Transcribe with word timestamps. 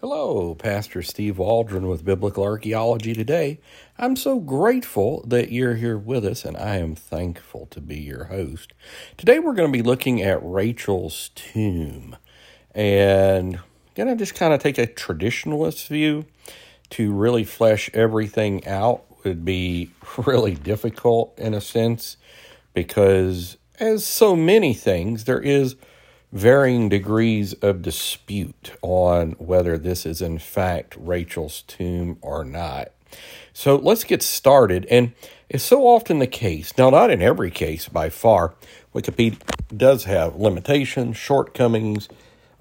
Hello, 0.00 0.54
Pastor 0.54 1.02
Steve 1.02 1.36
Waldron 1.36 1.86
with 1.86 2.06
Biblical 2.06 2.42
Archaeology 2.42 3.12
today. 3.12 3.60
I'm 3.98 4.16
so 4.16 4.40
grateful 4.40 5.22
that 5.26 5.52
you're 5.52 5.74
here 5.74 5.98
with 5.98 6.24
us, 6.24 6.46
and 6.46 6.56
I 6.56 6.76
am 6.76 6.94
thankful 6.94 7.66
to 7.66 7.82
be 7.82 7.98
your 7.98 8.24
host. 8.24 8.72
Today, 9.18 9.38
we're 9.38 9.52
going 9.52 9.70
to 9.70 9.78
be 9.78 9.82
looking 9.82 10.22
at 10.22 10.42
Rachel's 10.42 11.28
tomb, 11.34 12.16
and 12.74 13.60
going 13.94 14.08
to 14.08 14.16
just 14.16 14.34
kind 14.34 14.54
of 14.54 14.62
take 14.62 14.78
a 14.78 14.86
traditionalist 14.86 15.88
view 15.88 16.24
to 16.88 17.12
really 17.12 17.44
flesh 17.44 17.90
everything 17.92 18.66
out 18.66 19.04
would 19.22 19.44
be 19.44 19.90
really 20.26 20.54
difficult 20.54 21.38
in 21.38 21.52
a 21.52 21.60
sense 21.60 22.16
because, 22.72 23.58
as 23.78 24.06
so 24.06 24.34
many 24.34 24.72
things, 24.72 25.24
there 25.24 25.42
is 25.42 25.76
varying 26.32 26.88
degrees 26.88 27.52
of 27.54 27.82
dispute 27.82 28.72
on 28.82 29.32
whether 29.32 29.76
this 29.76 30.06
is 30.06 30.22
in 30.22 30.38
fact 30.38 30.96
Rachel's 30.98 31.62
tomb 31.62 32.18
or 32.20 32.44
not. 32.44 32.92
So 33.52 33.76
let's 33.76 34.04
get 34.04 34.22
started. 34.22 34.86
And 34.86 35.12
it's 35.48 35.64
so 35.64 35.86
often 35.86 36.20
the 36.20 36.26
case, 36.26 36.76
now, 36.78 36.90
not 36.90 37.10
in 37.10 37.20
every 37.20 37.50
case 37.50 37.88
by 37.88 38.08
far, 38.08 38.54
Wikipedia 38.94 39.40
does 39.76 40.04
have 40.04 40.36
limitations, 40.36 41.16
shortcomings, 41.16 42.08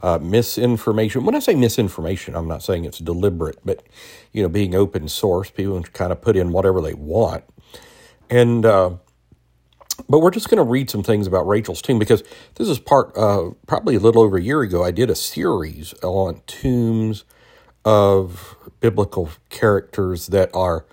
uh, 0.02 0.18
misinformation. 0.18 1.26
When 1.26 1.36
I 1.36 1.40
say 1.40 1.54
misinformation, 1.56 2.36
I'm 2.36 2.48
not 2.48 2.64
saying 2.64 2.86
it's 2.86 3.00
deliberate, 3.00 3.60
but 3.64 3.84
you 4.32 4.42
know, 4.42 4.50
being 4.50 4.74
open 4.74 5.08
source, 5.08 5.50
people 5.52 5.82
kind 5.84 6.12
of 6.12 6.22
put 6.22 6.36
in 6.36 6.52
whatever 6.52 6.82
they 6.82 6.94
want. 6.94 7.44
And 8.30 8.66
uh, 8.66 8.92
but 10.08 10.20
we're 10.20 10.32
just 10.32 10.50
going 10.50 10.58
to 10.58 10.64
read 10.64 10.90
some 10.90 11.04
things 11.04 11.28
about 11.28 11.48
Rachel's 11.48 11.82
tomb 11.82 12.00
because 12.00 12.24
this 12.56 12.70
is 12.70 12.80
part, 12.80 13.16
uh, 13.18 13.52
probably 13.68 13.96
a 13.96 14.00
little 14.00 14.22
over 14.22 14.38
a 14.38 14.42
year 14.42 14.62
ago, 14.62 14.84
I 14.84 14.92
did 14.92 15.10
a 15.10 15.16
series 15.16 15.94
on 16.04 16.42
tombs 16.48 17.26
of 17.86 18.56
biblical 18.80 19.30
characters 19.50 20.28
that 20.28 20.50
are, 20.54 20.86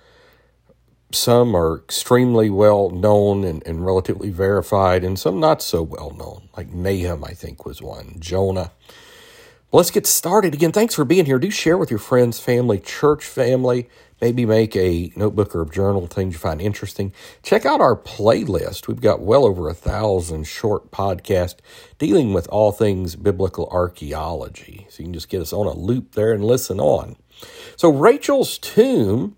some 1.11 1.55
are 1.55 1.77
extremely 1.77 2.49
well 2.49 2.89
known 2.89 3.43
and, 3.43 3.65
and 3.65 3.85
relatively 3.85 4.29
verified, 4.29 5.03
and 5.03 5.17
some 5.17 5.39
not 5.39 5.61
so 5.61 5.81
well 5.81 6.11
known, 6.11 6.49
like 6.57 6.69
Nahum, 6.73 7.23
I 7.23 7.31
think, 7.33 7.65
was 7.65 7.81
one, 7.81 8.15
Jonah. 8.19 8.71
Let's 9.71 9.91
get 9.91 10.07
started 10.07 10.53
again. 10.53 10.71
Thanks 10.71 10.95
for 10.95 11.05
being 11.05 11.25
here. 11.25 11.39
Do 11.39 11.51
share 11.51 11.77
with 11.77 11.89
your 11.89 11.99
friends, 11.99 12.39
family, 12.39 12.79
church 12.79 13.25
family 13.25 13.89
Maybe 14.19 14.47
make 14.47 14.75
a 14.75 15.11
notebook 15.15 15.55
or 15.55 15.61
a 15.61 15.69
journal, 15.69 16.07
things 16.07 16.33
you 16.33 16.39
find 16.39 16.59
interesting. 16.59 17.13
Check 17.43 17.65
out 17.67 17.81
our 17.81 17.95
playlist. 17.95 18.87
We've 18.87 19.01
got 19.01 19.21
well 19.21 19.45
over 19.45 19.69
a 19.69 19.75
thousand 19.75 20.45
short 20.47 20.89
podcasts 20.89 21.57
dealing 21.99 22.33
with 22.33 22.47
all 22.47 22.71
things 22.71 23.15
biblical 23.15 23.67
archaeology. 23.67 24.87
So 24.89 24.99
you 24.99 25.05
can 25.05 25.13
just 25.13 25.29
get 25.29 25.41
us 25.41 25.53
on 25.53 25.67
a 25.67 25.73
loop 25.73 26.13
there 26.13 26.33
and 26.33 26.43
listen 26.43 26.79
on. 26.79 27.15
So 27.75 27.91
Rachel's 27.91 28.57
tomb 28.57 29.35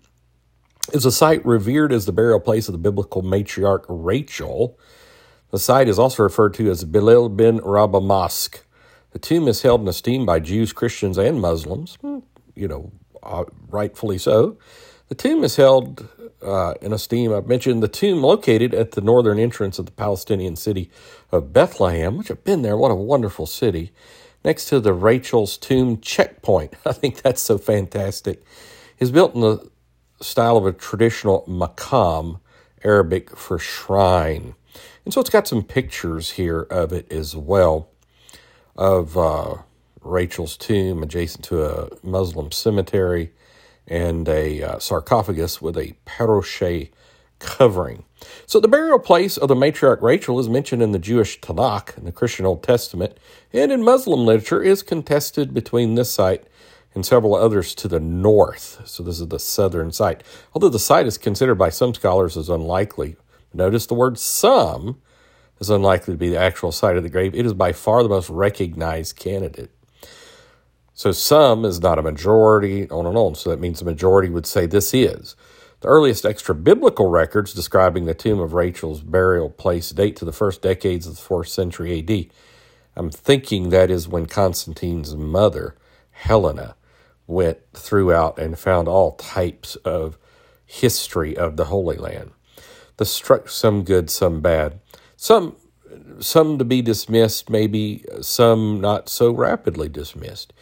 is 0.94 1.04
a 1.04 1.12
site 1.12 1.44
revered 1.44 1.92
as 1.92 2.06
the 2.06 2.12
burial 2.12 2.40
place 2.40 2.66
of 2.66 2.72
the 2.72 2.78
biblical 2.78 3.22
matriarch 3.22 3.84
Rachel. 3.86 4.78
The 5.50 5.58
site 5.58 5.88
is 5.88 5.98
also 5.98 6.22
referred 6.22 6.54
to 6.54 6.70
as 6.70 6.84
Bilal 6.84 7.28
bin 7.28 7.58
Rabah 7.58 8.00
Mosque. 8.00 8.64
The 9.10 9.18
tomb 9.18 9.48
is 9.48 9.62
held 9.62 9.80
in 9.80 9.88
esteem 9.88 10.24
by 10.24 10.40
Jews, 10.40 10.72
Christians, 10.72 11.18
and 11.18 11.40
Muslims. 11.40 11.96
Hmm, 12.00 12.20
you 12.54 12.68
know, 12.68 12.92
uh, 13.22 13.44
rightfully 13.68 14.18
so. 14.18 14.56
The 15.08 15.14
tomb 15.16 15.42
is 15.42 15.56
held 15.56 16.08
uh, 16.42 16.74
in 16.80 16.92
esteem. 16.92 17.32
I've 17.32 17.48
mentioned 17.48 17.82
the 17.82 17.88
tomb 17.88 18.22
located 18.22 18.72
at 18.74 18.92
the 18.92 19.00
northern 19.00 19.38
entrance 19.38 19.78
of 19.78 19.86
the 19.86 19.92
Palestinian 19.92 20.56
city 20.56 20.90
of 21.32 21.52
Bethlehem, 21.52 22.16
which 22.16 22.30
I've 22.30 22.44
been 22.44 22.62
there. 22.62 22.76
What 22.76 22.92
a 22.92 22.94
wonderful 22.94 23.46
city. 23.46 23.92
Next 24.44 24.66
to 24.66 24.80
the 24.80 24.92
Rachel's 24.92 25.58
Tomb 25.58 26.00
checkpoint. 26.00 26.74
I 26.86 26.92
think 26.92 27.22
that's 27.22 27.42
so 27.42 27.58
fantastic. 27.58 28.42
Is 28.98 29.10
built 29.10 29.34
in 29.34 29.40
the 29.40 29.70
style 30.20 30.56
of 30.56 30.66
a 30.66 30.72
traditional 30.72 31.44
maqam, 31.48 32.40
Arabic 32.84 33.36
for 33.36 33.58
shrine. 33.58 34.54
And 35.04 35.12
so 35.12 35.20
it's 35.20 35.30
got 35.30 35.48
some 35.48 35.62
pictures 35.62 36.30
here 36.30 36.60
of 36.70 36.92
it 36.92 37.10
as 37.10 37.34
well, 37.34 37.88
of 38.80 39.16
uh, 39.18 39.56
Rachel's 40.00 40.56
tomb 40.56 41.02
adjacent 41.02 41.44
to 41.44 41.62
a 41.62 41.90
Muslim 42.02 42.50
cemetery 42.50 43.30
and 43.86 44.26
a 44.26 44.62
uh, 44.62 44.78
sarcophagus 44.78 45.60
with 45.60 45.76
a 45.76 45.94
paroche 46.06 46.88
covering. 47.38 48.04
So, 48.46 48.58
the 48.58 48.68
burial 48.68 48.98
place 48.98 49.36
of 49.36 49.48
the 49.48 49.54
matriarch 49.54 50.00
Rachel 50.00 50.40
is 50.40 50.48
mentioned 50.48 50.82
in 50.82 50.92
the 50.92 50.98
Jewish 50.98 51.40
Tanakh, 51.40 51.96
in 51.98 52.04
the 52.04 52.12
Christian 52.12 52.46
Old 52.46 52.62
Testament, 52.62 53.18
and 53.52 53.70
in 53.70 53.84
Muslim 53.84 54.24
literature 54.24 54.62
is 54.62 54.82
contested 54.82 55.52
between 55.52 55.94
this 55.94 56.12
site 56.12 56.44
and 56.94 57.04
several 57.04 57.34
others 57.34 57.74
to 57.76 57.88
the 57.88 58.00
north. 58.00 58.80
So, 58.86 59.02
this 59.02 59.20
is 59.20 59.28
the 59.28 59.38
southern 59.38 59.92
site. 59.92 60.22
Although 60.54 60.68
the 60.70 60.78
site 60.78 61.06
is 61.06 61.18
considered 61.18 61.56
by 61.56 61.68
some 61.68 61.92
scholars 61.92 62.36
as 62.36 62.48
unlikely. 62.48 63.16
Notice 63.52 63.86
the 63.86 63.94
word 63.94 64.18
some 64.18 65.00
is 65.60 65.70
unlikely 65.70 66.14
to 66.14 66.18
be 66.18 66.30
the 66.30 66.38
actual 66.38 66.72
site 66.72 66.96
of 66.96 67.02
the 67.02 67.10
grave. 67.10 67.34
It 67.34 67.46
is 67.46 67.54
by 67.54 67.72
far 67.72 68.02
the 68.02 68.08
most 68.08 68.30
recognized 68.30 69.16
candidate. 69.16 69.70
So 70.94 71.12
some 71.12 71.64
is 71.64 71.80
not 71.80 71.98
a 71.98 72.02
majority, 72.02 72.88
on 72.90 73.06
and 73.06 73.16
on. 73.16 73.34
So 73.34 73.50
that 73.50 73.60
means 73.60 73.78
the 73.78 73.84
majority 73.84 74.28
would 74.28 74.46
say 74.46 74.66
this 74.66 74.92
is. 74.92 75.36
The 75.80 75.88
earliest 75.88 76.26
extra 76.26 76.54
biblical 76.54 77.08
records 77.08 77.54
describing 77.54 78.04
the 78.04 78.12
tomb 78.12 78.38
of 78.38 78.52
Rachel's 78.52 79.00
burial 79.00 79.48
place 79.48 79.90
date 79.90 80.16
to 80.16 80.26
the 80.26 80.32
first 80.32 80.60
decades 80.60 81.06
of 81.06 81.16
the 81.16 81.22
fourth 81.22 81.48
century 81.48 81.98
AD. 81.98 82.26
I'm 82.96 83.10
thinking 83.10 83.70
that 83.70 83.90
is 83.90 84.08
when 84.08 84.26
Constantine's 84.26 85.16
mother, 85.16 85.74
Helena, 86.10 86.74
went 87.26 87.60
throughout 87.72 88.38
and 88.38 88.58
found 88.58 88.88
all 88.88 89.12
types 89.12 89.76
of 89.76 90.18
history 90.66 91.34
of 91.34 91.56
the 91.56 91.66
Holy 91.66 91.96
Land. 91.96 92.32
The 92.98 93.06
struck 93.06 93.48
some 93.48 93.82
good, 93.82 94.10
some 94.10 94.42
bad. 94.42 94.80
Some 95.20 95.56
some 96.20 96.56
to 96.56 96.64
be 96.64 96.80
dismissed, 96.80 97.50
maybe 97.50 98.06
uh, 98.10 98.22
some 98.22 98.80
not 98.80 99.10
so 99.10 99.30
rapidly 99.30 99.86
dismissed. 99.86 100.54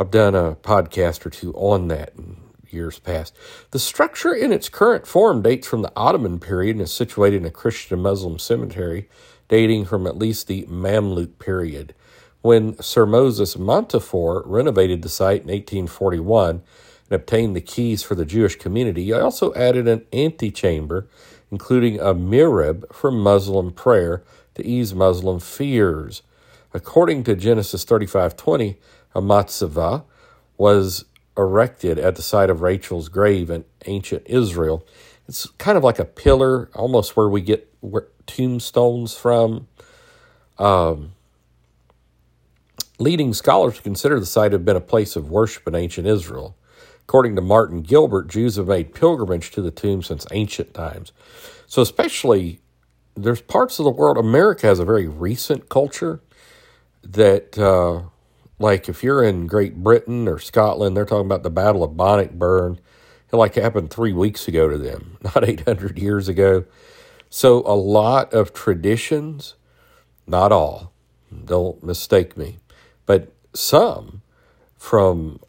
I've 0.00 0.10
done 0.10 0.34
a 0.34 0.56
podcast 0.56 1.24
or 1.24 1.30
two 1.30 1.52
on 1.54 1.86
that 1.88 2.12
in 2.18 2.38
years 2.68 2.98
past. 2.98 3.36
The 3.70 3.78
structure 3.78 4.34
in 4.34 4.52
its 4.52 4.68
current 4.68 5.06
form 5.06 5.42
dates 5.42 5.68
from 5.68 5.82
the 5.82 5.92
Ottoman 5.94 6.40
period 6.40 6.74
and 6.74 6.82
is 6.82 6.92
situated 6.92 7.36
in 7.36 7.46
a 7.46 7.52
Christian 7.52 8.00
Muslim 8.00 8.40
cemetery 8.40 9.08
dating 9.46 9.84
from 9.84 10.08
at 10.08 10.18
least 10.18 10.48
the 10.48 10.64
Mamluk 10.64 11.38
period. 11.38 11.94
When 12.42 12.76
Sir 12.82 13.06
Moses 13.06 13.56
Montefiore 13.56 14.42
renovated 14.44 15.02
the 15.02 15.08
site 15.08 15.42
in 15.42 15.46
1841 15.46 16.50
and 16.50 16.62
obtained 17.12 17.54
the 17.54 17.60
keys 17.60 18.02
for 18.02 18.16
the 18.16 18.26
Jewish 18.26 18.56
community, 18.56 19.04
he 19.04 19.12
also 19.12 19.54
added 19.54 19.86
an 19.86 20.04
antechamber, 20.12 21.08
including 21.54 22.00
a 22.00 22.12
mihrab 22.12 22.84
for 22.92 23.12
Muslim 23.12 23.70
prayer 23.70 24.24
to 24.56 24.66
ease 24.66 24.92
Muslim 24.92 25.38
fears. 25.38 26.22
According 26.72 27.22
to 27.24 27.36
Genesis 27.36 27.84
35:20, 27.84 28.76
a 29.14 29.22
matzava 29.22 30.02
was 30.58 31.04
erected 31.38 31.96
at 31.96 32.16
the 32.16 32.22
site 32.22 32.50
of 32.50 32.60
Rachel's 32.60 33.08
grave 33.08 33.50
in 33.50 33.64
ancient 33.86 34.24
Israel. 34.26 34.84
It's 35.28 35.46
kind 35.58 35.78
of 35.78 35.84
like 35.84 36.00
a 36.00 36.04
pillar, 36.04 36.70
almost 36.74 37.16
where 37.16 37.28
we 37.28 37.40
get 37.40 37.72
tombstones 38.26 39.16
from. 39.16 39.68
Um, 40.58 41.12
leading 42.98 43.32
scholars 43.32 43.78
consider 43.78 44.18
the 44.18 44.26
site 44.26 44.50
to 44.50 44.56
have 44.56 44.64
been 44.64 44.74
a 44.74 44.80
place 44.80 45.14
of 45.14 45.30
worship 45.30 45.68
in 45.68 45.76
ancient 45.76 46.08
Israel. 46.08 46.56
According 47.06 47.36
to 47.36 47.42
Martin 47.42 47.82
Gilbert, 47.82 48.28
Jews 48.28 48.56
have 48.56 48.68
made 48.68 48.94
pilgrimage 48.94 49.50
to 49.52 49.62
the 49.62 49.70
tomb 49.70 50.02
since 50.02 50.26
ancient 50.32 50.74
times. 50.74 51.12
So, 51.66 51.82
especially, 51.82 52.60
there's 53.14 53.40
parts 53.40 53.78
of 53.78 53.84
the 53.84 53.90
world, 53.90 54.16
America 54.18 54.66
has 54.66 54.78
a 54.78 54.84
very 54.84 55.06
recent 55.06 55.68
culture 55.68 56.20
that 57.02 57.58
uh, 57.58 58.08
like 58.58 58.88
if 58.88 59.02
you're 59.02 59.22
in 59.22 59.46
Great 59.46 59.76
Britain 59.76 60.28
or 60.28 60.38
Scotland, 60.38 60.96
they're 60.96 61.04
talking 61.04 61.26
about 61.26 61.42
the 61.42 61.50
Battle 61.50 61.82
of 61.82 61.96
Bannockburn. 61.96 62.80
It 63.32 63.36
like 63.36 63.56
happened 63.56 63.90
three 63.90 64.12
weeks 64.12 64.46
ago 64.48 64.68
to 64.68 64.78
them, 64.78 65.18
not 65.22 65.46
800 65.48 65.98
years 65.98 66.28
ago. 66.28 66.64
So 67.28 67.62
a 67.66 67.74
lot 67.74 68.32
of 68.32 68.52
traditions, 68.52 69.54
not 70.26 70.52
all, 70.52 70.92
don't 71.44 71.82
mistake 71.82 72.36
me, 72.36 72.58
but 73.06 73.32
some 73.52 74.22
from 74.76 75.40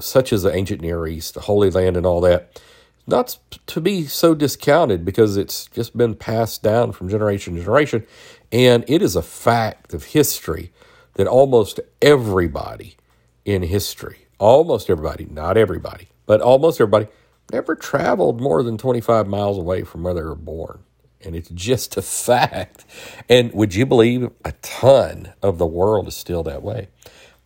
such 0.00 0.32
as 0.32 0.42
the 0.42 0.54
ancient 0.54 0.80
Near 0.80 1.06
East, 1.06 1.34
the 1.34 1.42
Holy 1.42 1.70
Land, 1.70 1.96
and 1.96 2.06
all 2.06 2.20
that, 2.22 2.60
not 3.06 3.38
to 3.66 3.80
be 3.80 4.04
so 4.06 4.34
discounted 4.34 5.04
because 5.04 5.36
it's 5.36 5.66
just 5.66 5.96
been 5.96 6.14
passed 6.14 6.62
down 6.62 6.92
from 6.92 7.08
generation 7.08 7.54
to 7.54 7.60
generation. 7.60 8.06
And 8.50 8.84
it 8.88 9.02
is 9.02 9.16
a 9.16 9.22
fact 9.22 9.94
of 9.94 10.04
history 10.04 10.72
that 11.14 11.26
almost 11.26 11.80
everybody 12.02 12.96
in 13.44 13.62
history, 13.62 14.26
almost 14.38 14.90
everybody, 14.90 15.26
not 15.26 15.56
everybody, 15.56 16.08
but 16.26 16.40
almost 16.40 16.80
everybody, 16.80 17.06
never 17.52 17.76
traveled 17.76 18.40
more 18.40 18.62
than 18.62 18.76
25 18.76 19.26
miles 19.28 19.58
away 19.58 19.82
from 19.84 20.02
where 20.02 20.14
they 20.14 20.22
were 20.22 20.34
born. 20.34 20.80
And 21.24 21.36
it's 21.36 21.50
just 21.50 21.96
a 21.96 22.02
fact. 22.02 22.84
And 23.28 23.52
would 23.52 23.74
you 23.74 23.86
believe 23.86 24.30
a 24.44 24.52
ton 24.62 25.32
of 25.42 25.58
the 25.58 25.66
world 25.66 26.08
is 26.08 26.16
still 26.16 26.42
that 26.44 26.62
way? 26.62 26.88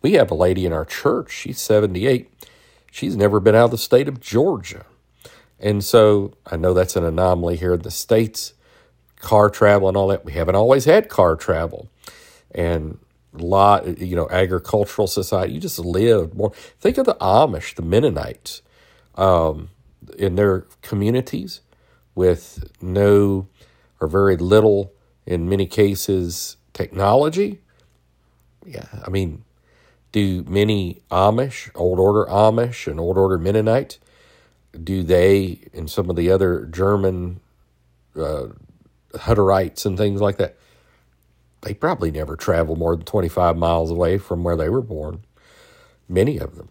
We 0.01 0.13
have 0.13 0.31
a 0.31 0.35
lady 0.35 0.65
in 0.65 0.73
our 0.73 0.85
church, 0.85 1.31
she's 1.31 1.59
78. 1.59 2.31
She's 2.91 3.15
never 3.15 3.39
been 3.39 3.55
out 3.55 3.65
of 3.65 3.71
the 3.71 3.77
state 3.77 4.07
of 4.07 4.19
Georgia. 4.19 4.85
And 5.59 5.83
so 5.83 6.33
I 6.45 6.57
know 6.57 6.73
that's 6.73 6.95
an 6.95 7.05
anomaly 7.05 7.55
here 7.55 7.73
in 7.73 7.81
the 7.81 7.91
States, 7.91 8.53
car 9.19 9.49
travel 9.49 9.87
and 9.87 9.95
all 9.95 10.07
that. 10.09 10.25
We 10.25 10.33
haven't 10.33 10.55
always 10.55 10.85
had 10.85 11.07
car 11.07 11.35
travel. 11.35 11.89
And 12.53 12.97
lot, 13.33 13.99
you 13.99 14.15
know, 14.15 14.27
agricultural 14.29 15.07
society, 15.07 15.53
you 15.53 15.59
just 15.59 15.79
lived 15.79 16.33
more. 16.33 16.51
Think 16.79 16.97
of 16.97 17.05
the 17.05 17.15
Amish, 17.15 17.75
the 17.75 17.81
Mennonites, 17.81 18.61
um, 19.15 19.69
in 20.17 20.35
their 20.35 20.61
communities 20.81 21.61
with 22.15 22.69
no 22.81 23.47
or 24.01 24.07
very 24.07 24.35
little, 24.35 24.91
in 25.25 25.47
many 25.47 25.67
cases, 25.67 26.57
technology. 26.73 27.59
Yeah, 28.65 28.87
I 29.05 29.09
mean, 29.09 29.43
do 30.11 30.43
many 30.43 31.01
Amish, 31.09 31.69
Old 31.75 31.99
Order 31.99 32.29
Amish 32.29 32.87
and 32.87 32.99
Old 32.99 33.17
Order 33.17 33.37
Mennonite, 33.37 33.97
do 34.83 35.03
they 35.03 35.59
and 35.73 35.89
some 35.89 36.09
of 36.09 36.15
the 36.15 36.31
other 36.31 36.65
German 36.65 37.39
uh, 38.15 38.47
Hutterites 39.13 39.85
and 39.85 39.97
things 39.97 40.21
like 40.21 40.37
that, 40.37 40.57
they 41.61 41.73
probably 41.73 42.11
never 42.11 42.35
travel 42.35 42.75
more 42.75 42.95
than 42.95 43.05
25 43.05 43.57
miles 43.57 43.91
away 43.91 44.17
from 44.17 44.43
where 44.43 44.55
they 44.55 44.69
were 44.69 44.81
born. 44.81 45.23
Many 46.09 46.37
of 46.37 46.55
them. 46.55 46.69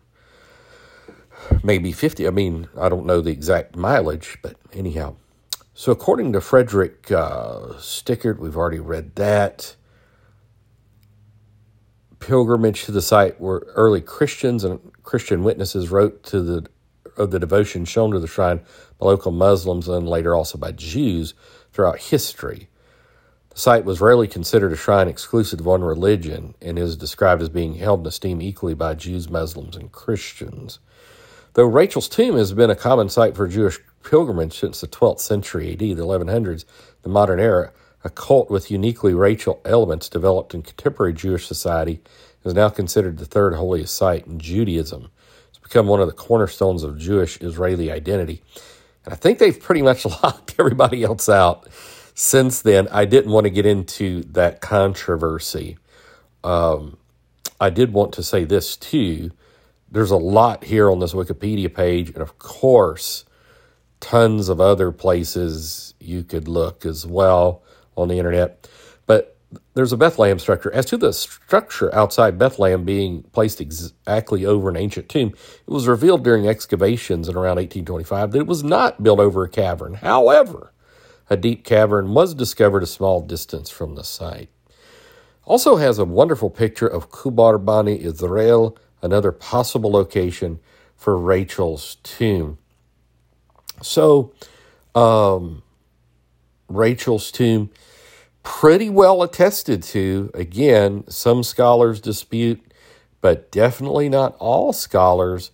Maybe 1.62 1.92
50. 1.92 2.26
I 2.26 2.30
mean, 2.30 2.68
I 2.78 2.88
don't 2.88 3.06
know 3.06 3.20
the 3.20 3.30
exact 3.30 3.76
mileage, 3.76 4.38
but 4.42 4.56
anyhow. 4.72 5.16
So, 5.74 5.92
according 5.92 6.32
to 6.34 6.40
Frederick 6.40 7.10
uh, 7.10 7.74
Strickert, 7.78 8.38
we've 8.38 8.56
already 8.56 8.80
read 8.80 9.14
that. 9.16 9.76
Pilgrimage 12.20 12.84
to 12.84 12.92
the 12.92 13.02
site 13.02 13.40
where 13.40 13.60
early 13.74 14.00
Christians 14.00 14.62
and 14.62 14.78
Christian 15.02 15.42
witnesses 15.42 15.90
wrote 15.90 16.22
to 16.24 16.42
the 16.42 16.66
of 17.16 17.30
the 17.30 17.38
devotion 17.38 17.84
shown 17.84 18.12
to 18.12 18.20
the 18.20 18.26
shrine 18.26 18.60
by 18.98 19.06
local 19.06 19.32
Muslims 19.32 19.88
and 19.88 20.08
later 20.08 20.34
also 20.34 20.58
by 20.58 20.72
Jews 20.72 21.34
throughout 21.72 21.98
history. 21.98 22.68
The 23.50 23.58
site 23.58 23.84
was 23.84 24.00
rarely 24.00 24.28
considered 24.28 24.72
a 24.72 24.76
shrine 24.76 25.08
exclusive 25.08 25.58
to 25.58 25.64
one 25.64 25.82
religion 25.82 26.54
and 26.62 26.78
is 26.78 26.96
described 26.96 27.42
as 27.42 27.48
being 27.48 27.74
held 27.74 28.00
in 28.00 28.06
esteem 28.06 28.40
equally 28.40 28.74
by 28.74 28.94
Jews, 28.94 29.28
Muslims, 29.28 29.76
and 29.76 29.90
Christians. 29.90 30.78
Though 31.54 31.66
Rachel's 31.66 32.08
tomb 32.08 32.36
has 32.36 32.52
been 32.52 32.70
a 32.70 32.76
common 32.76 33.08
site 33.08 33.36
for 33.36 33.48
Jewish 33.48 33.80
pilgrimage 34.04 34.58
since 34.58 34.80
the 34.80 34.86
12th 34.86 35.20
century 35.20 35.72
AD, 35.72 35.80
the 35.80 35.94
1100s, 35.94 36.64
the 37.02 37.08
modern 37.08 37.40
era, 37.40 37.72
a 38.04 38.10
cult 38.10 38.50
with 38.50 38.70
uniquely 38.70 39.14
Rachel 39.14 39.60
elements 39.64 40.08
developed 40.08 40.54
in 40.54 40.62
contemporary 40.62 41.12
Jewish 41.12 41.46
society 41.46 42.00
is 42.44 42.54
now 42.54 42.68
considered 42.68 43.18
the 43.18 43.26
third 43.26 43.54
holiest 43.54 43.94
site 43.94 44.26
in 44.26 44.38
Judaism. 44.38 45.10
It's 45.48 45.58
become 45.58 45.86
one 45.86 46.00
of 46.00 46.06
the 46.06 46.14
cornerstones 46.14 46.82
of 46.82 46.98
Jewish 46.98 47.40
Israeli 47.40 47.90
identity. 47.90 48.42
And 49.04 49.12
I 49.12 49.16
think 49.16 49.38
they've 49.38 49.58
pretty 49.58 49.82
much 49.82 50.04
locked 50.22 50.54
everybody 50.58 51.02
else 51.02 51.28
out 51.28 51.68
since 52.20 52.60
then, 52.60 52.86
I 52.88 53.06
didn't 53.06 53.32
want 53.32 53.44
to 53.44 53.50
get 53.50 53.64
into 53.64 54.22
that 54.32 54.60
controversy. 54.60 55.78
Um, 56.44 56.98
I 57.58 57.70
did 57.70 57.94
want 57.94 58.12
to 58.12 58.22
say 58.22 58.44
this 58.44 58.76
too. 58.76 59.30
There's 59.90 60.10
a 60.10 60.18
lot 60.18 60.64
here 60.64 60.90
on 60.90 60.98
this 60.98 61.14
Wikipedia 61.14 61.72
page, 61.74 62.08
and 62.10 62.18
of 62.18 62.38
course, 62.38 63.24
tons 64.00 64.50
of 64.50 64.60
other 64.60 64.92
places 64.92 65.94
you 65.98 66.22
could 66.22 66.46
look 66.46 66.84
as 66.84 67.06
well 67.06 67.62
on 67.96 68.08
the 68.08 68.18
internet. 68.18 68.68
But 69.06 69.36
there's 69.74 69.92
a 69.92 69.96
Bethlehem 69.96 70.38
structure. 70.38 70.72
As 70.72 70.86
to 70.86 70.96
the 70.96 71.12
structure 71.12 71.94
outside 71.94 72.38
Bethlehem 72.38 72.84
being 72.84 73.22
placed 73.32 73.60
exactly 73.60 74.44
over 74.46 74.68
an 74.68 74.76
ancient 74.76 75.08
tomb, 75.08 75.28
it 75.30 75.70
was 75.70 75.88
revealed 75.88 76.24
during 76.24 76.46
excavations 76.46 77.28
in 77.28 77.36
around 77.36 77.56
1825 77.56 78.32
that 78.32 78.38
it 78.38 78.46
was 78.46 78.62
not 78.62 79.02
built 79.02 79.20
over 79.20 79.44
a 79.44 79.48
cavern. 79.48 79.94
However, 79.94 80.72
a 81.28 81.36
deep 81.36 81.64
cavern 81.64 82.14
was 82.14 82.34
discovered 82.34 82.82
a 82.82 82.86
small 82.86 83.20
distance 83.20 83.70
from 83.70 83.94
the 83.94 84.04
site. 84.04 84.50
Also 85.44 85.76
has 85.76 85.98
a 85.98 86.04
wonderful 86.04 86.50
picture 86.50 86.86
of 86.86 87.10
Kubar 87.10 87.64
Bani 87.64 88.02
Israel, 88.02 88.76
another 89.02 89.32
possible 89.32 89.90
location 89.90 90.60
for 90.96 91.16
Rachel's 91.16 91.96
tomb. 92.02 92.58
So, 93.82 94.32
um, 94.94 95.62
Rachel's 96.70 97.30
tomb, 97.30 97.70
pretty 98.42 98.88
well 98.88 99.22
attested 99.22 99.82
to. 99.82 100.30
Again, 100.34 101.04
some 101.08 101.42
scholars 101.42 102.00
dispute, 102.00 102.60
but 103.20 103.50
definitely 103.50 104.08
not 104.08 104.36
all 104.38 104.72
scholars. 104.72 105.50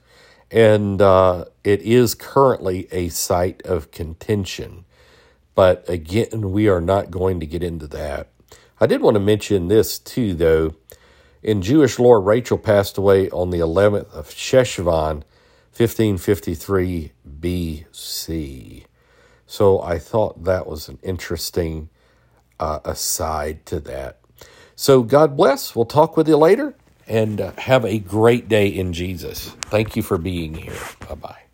And 0.50 1.02
uh, 1.02 1.46
it 1.64 1.82
is 1.82 2.14
currently 2.14 2.86
a 2.92 3.08
site 3.08 3.62
of 3.62 3.90
contention. 3.90 4.84
But 5.54 5.88
again, 5.88 6.52
we 6.52 6.68
are 6.68 6.80
not 6.80 7.10
going 7.10 7.40
to 7.40 7.46
get 7.46 7.64
into 7.64 7.86
that. 7.88 8.28
I 8.78 8.86
did 8.86 9.00
want 9.00 9.14
to 9.14 9.20
mention 9.20 9.68
this 9.68 9.98
too, 9.98 10.34
though. 10.34 10.74
In 11.42 11.62
Jewish 11.62 11.98
lore, 11.98 12.20
Rachel 12.20 12.58
passed 12.58 12.98
away 12.98 13.30
on 13.30 13.50
the 13.50 13.58
11th 13.58 14.10
of 14.12 14.28
Sheshvan, 14.28 15.22
1553 15.72 17.12
BC. 17.40 18.84
So 19.46 19.80
I 19.82 19.98
thought 19.98 20.44
that 20.44 20.66
was 20.66 20.88
an 20.88 20.98
interesting 21.02 21.88
uh, 22.60 22.80
aside 22.84 23.66
to 23.66 23.80
that. 23.80 24.20
So 24.76 25.02
God 25.02 25.36
bless. 25.36 25.76
We'll 25.76 25.86
talk 25.86 26.16
with 26.16 26.28
you 26.28 26.36
later 26.36 26.74
and 27.08 27.40
uh, 27.40 27.52
have 27.58 27.84
a 27.84 27.98
great 27.98 28.48
day 28.48 28.68
in 28.68 28.92
Jesus. 28.92 29.50
Thank 29.62 29.96
you 29.96 30.02
for 30.02 30.18
being 30.18 30.54
here. 30.54 30.78
Bye 31.08 31.14
bye. 31.16 31.45